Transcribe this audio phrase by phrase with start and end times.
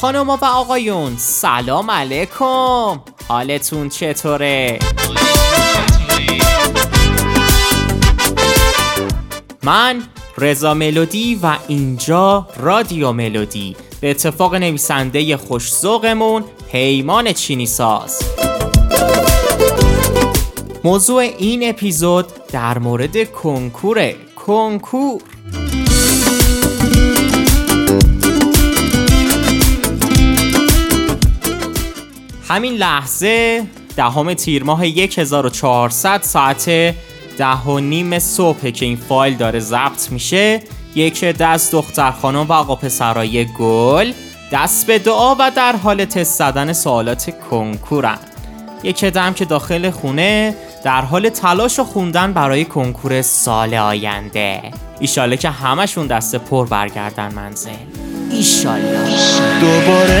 [0.00, 3.00] خانم و آقایون سلام علیکم.
[3.28, 4.78] حالتون چطوره؟
[9.62, 10.02] من
[10.38, 18.22] رضا ملودی و اینجا رادیو ملودی به اتفاق نویسنده خوشزوقمون پیمان چینی ساز.
[20.84, 24.12] موضوع این اپیزود در مورد کنکور
[24.46, 25.22] کنکور.
[32.50, 33.62] همین لحظه
[33.96, 36.64] دهم تیر ماه 1400 ساعت
[37.38, 40.62] ده و نیم صبح که این فایل داره ضبط میشه
[40.94, 44.12] یک دست دختر خانم و آقا پسرای گل
[44.52, 48.18] دست به دعا و در حال تست زدن سوالات کنکورن.
[48.82, 50.54] یک دم که داخل خونه
[50.84, 54.62] در حال تلاش و خوندن برای کنکور سال آینده.
[55.00, 57.70] ایشاله که همشون دست پر برگردن منزل.
[58.30, 58.98] ایشاله.
[59.60, 60.19] دوباره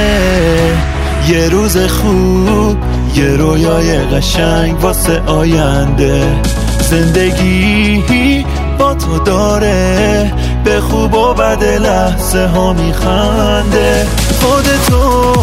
[1.28, 2.78] یه روز خوب
[3.14, 6.40] یه رویای قشنگ واسه آینده.
[6.90, 8.44] زندگی
[8.78, 10.32] با تو داره
[10.64, 14.06] به خوب و بد لحظه ها میخنده.
[14.40, 15.34] خودتو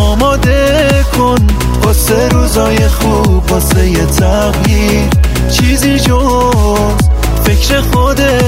[0.00, 1.46] آماده کن
[1.82, 5.08] واسه روزای خوب واسه یه تغییر.
[5.50, 7.08] چیزی جز
[7.44, 8.47] فکر خودت.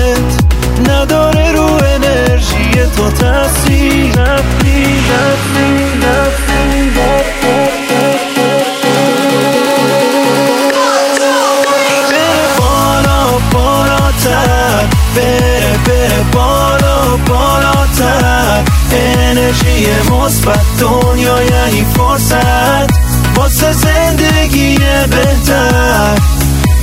[19.51, 22.91] انرژی مثبت دنیا یعنی فرصت
[23.37, 24.79] واسه زندگی
[25.11, 26.19] بهتر.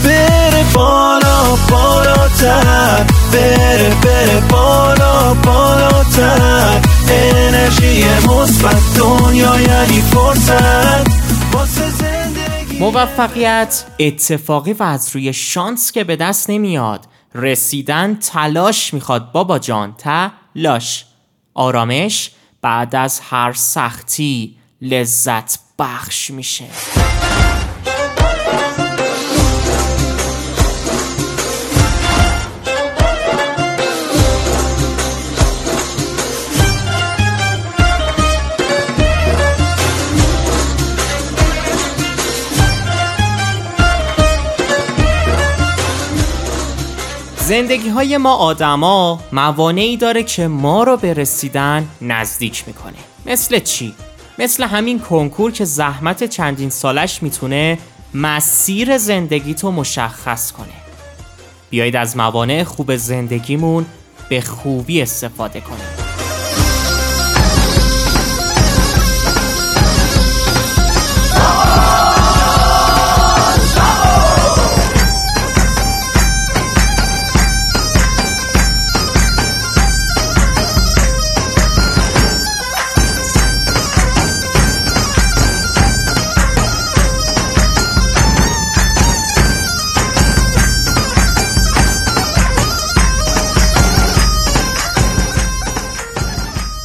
[0.04, 3.06] بره بالا بالاتر.
[3.34, 6.82] بره بره بالا بالاتر.
[7.10, 11.08] انرژی مثبت دنیا یعنی فرصت
[12.80, 17.06] موفقیت اتفاقی و از روی شانس که به دست نمیاد.
[17.36, 19.32] رسیدن تلاش می‌خواد.
[19.32, 21.06] بابا جان تلاش.
[21.54, 22.32] آرامش
[22.62, 26.66] بعد از هر سختی لذت بخش میشه.
[47.48, 52.98] زندگی های ما آدما موانعی داره که ما رو به رسیدن نزدیک می‌کنه.
[53.26, 53.94] مثل چی؟
[54.40, 57.78] مثل همین کنکور که زحمت چندین سالش می‌تونه
[58.14, 60.74] مسیر زندگی تو مشخص کنه.
[61.70, 63.86] بیایید از موانع خوب زندگیمون
[64.30, 66.07] به خوبی استفاده کنیم.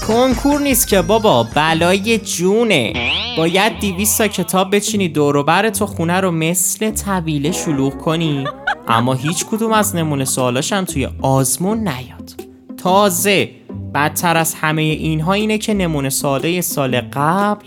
[0.08, 2.92] کنکور نیست که بابا بلای جونه.
[3.38, 8.44] باید دیویست تا کتاب بچینی دوروبر تو خونه رو مثل طویله شلوغ کنی.
[8.88, 12.34] اما هیچ کدوم از نمونه سوالاش هم توی آزمون نیاد.
[12.76, 13.50] تازه
[13.94, 17.66] بدتر از همه اینها اینه که نمونه سواله سال قبل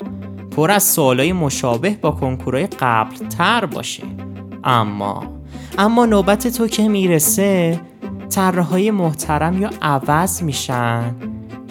[0.56, 4.04] پر از سوالای مشابه با کنکورهای قبل تر باشه.
[4.64, 5.24] اما
[5.78, 7.82] اما نوبت تو که می‌رسه
[8.30, 11.16] طرحهای محترم یا عوض میشن.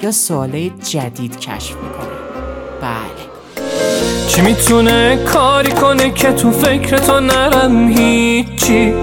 [0.04, 2.16] یا سوالای جدید کشف می‌کنه.
[2.80, 3.24] بله.
[4.28, 8.94] چی می‌تونه کاری کنه که تو فکر تو نرم هیچی؟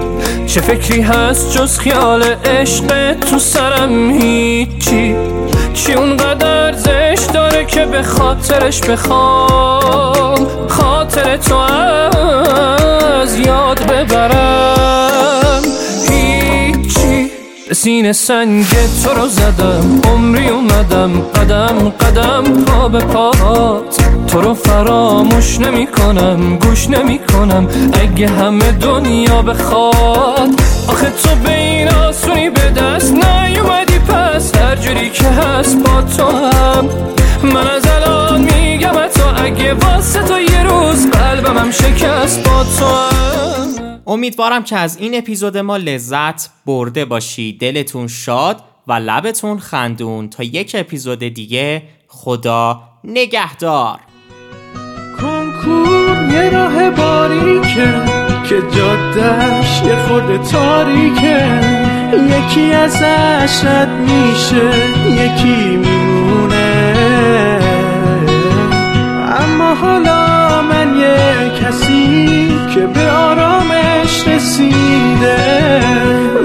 [0.47, 5.15] چه فکری هست جز خیال عشق تو سرم هیچی؟
[5.73, 15.00] چی اونقدر زش داره که به خاطرش بخوام؟ خاطر تو از یاد ببرم.
[17.83, 18.65] سینه سنگ
[19.03, 23.97] تو رو زدم عمری اومدم قدم قدم پا به پات
[24.27, 30.49] تو رو فراموش نمی کنم گوش نمی کنم اگه همه دنیا بخواد.
[30.87, 36.25] آخه تو به این آسونی به دست نیومدی پس هر جوری که هست با تو
[36.25, 36.89] هم.
[37.43, 38.20] من از الان
[39.73, 43.99] واسه تو یه روز قلبم هم شکست با تو هم.
[44.07, 47.57] امیدوارم که از این اپیزود ما لذت برده باشی.
[47.57, 50.29] دلتون شاد و لبتون خندون.
[50.29, 53.99] تا یک اپیزود دیگه خدا نگهدار.
[55.21, 58.01] کنکور یه راه باریکه
[58.49, 61.61] که جادش یه خورده تاریکه.
[62.13, 66.20] یکی ازش رد میشه یکی میمونه.
[69.81, 75.81] حالا من یه کسی که به آرامش رسیده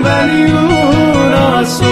[0.05, 1.83] ولی اون از